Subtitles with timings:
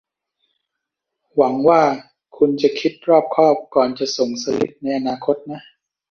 [1.35, 1.81] หวังว่า
[2.37, 5.59] คุณจะคิดรอบคอบก่อนจะส่งสลิปในอนาคตนะ